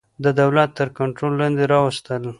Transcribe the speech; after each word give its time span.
د 0.23 0.25
دولت 0.41 0.69
تر 0.77 0.87
کنټرول 0.99 1.33
لاندي 1.39 1.65
راوستل. 1.73 2.23